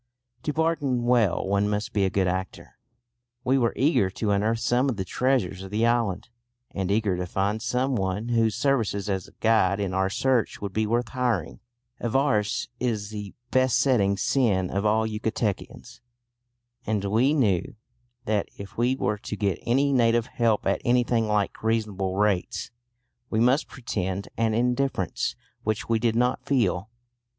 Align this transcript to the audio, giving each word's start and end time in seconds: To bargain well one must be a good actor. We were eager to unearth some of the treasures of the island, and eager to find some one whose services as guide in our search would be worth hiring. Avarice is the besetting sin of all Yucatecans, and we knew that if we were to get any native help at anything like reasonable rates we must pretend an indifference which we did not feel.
To 0.41 0.51
bargain 0.51 1.03
well 1.03 1.45
one 1.45 1.69
must 1.69 1.93
be 1.93 2.05
a 2.05 2.09
good 2.09 2.25
actor. 2.27 2.79
We 3.43 3.59
were 3.59 3.71
eager 3.75 4.09
to 4.09 4.31
unearth 4.31 4.57
some 4.57 4.89
of 4.89 4.97
the 4.97 5.05
treasures 5.05 5.61
of 5.61 5.69
the 5.69 5.85
island, 5.85 6.29
and 6.71 6.89
eager 6.89 7.15
to 7.15 7.27
find 7.27 7.61
some 7.61 7.95
one 7.95 8.29
whose 8.29 8.55
services 8.55 9.07
as 9.11 9.29
guide 9.41 9.79
in 9.79 9.93
our 9.93 10.09
search 10.09 10.59
would 10.59 10.73
be 10.73 10.87
worth 10.87 11.09
hiring. 11.09 11.59
Avarice 11.99 12.67
is 12.79 13.11
the 13.11 13.35
besetting 13.51 14.17
sin 14.17 14.71
of 14.71 14.87
all 14.87 15.05
Yucatecans, 15.07 16.01
and 16.83 17.05
we 17.05 17.35
knew 17.35 17.75
that 18.25 18.49
if 18.57 18.79
we 18.79 18.95
were 18.95 19.19
to 19.19 19.35
get 19.35 19.59
any 19.67 19.93
native 19.93 20.25
help 20.25 20.65
at 20.65 20.81
anything 20.83 21.27
like 21.27 21.61
reasonable 21.61 22.15
rates 22.17 22.71
we 23.29 23.39
must 23.39 23.67
pretend 23.67 24.29
an 24.35 24.55
indifference 24.55 25.35
which 25.61 25.87
we 25.87 25.99
did 25.99 26.15
not 26.15 26.43
feel. 26.43 26.89